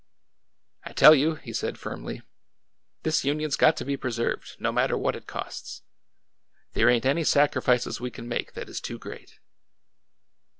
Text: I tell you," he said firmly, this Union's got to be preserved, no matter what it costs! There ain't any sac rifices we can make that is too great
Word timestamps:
I 0.83 0.93
tell 0.93 1.13
you," 1.13 1.35
he 1.35 1.53
said 1.53 1.77
firmly, 1.77 2.23
this 3.03 3.23
Union's 3.23 3.55
got 3.55 3.77
to 3.77 3.85
be 3.85 3.95
preserved, 3.95 4.55
no 4.59 4.71
matter 4.71 4.97
what 4.97 5.15
it 5.15 5.27
costs! 5.27 5.83
There 6.73 6.89
ain't 6.89 7.05
any 7.05 7.23
sac 7.23 7.51
rifices 7.53 7.99
we 8.01 8.09
can 8.09 8.27
make 8.27 8.53
that 8.53 8.67
is 8.67 8.81
too 8.81 8.97
great 8.97 9.37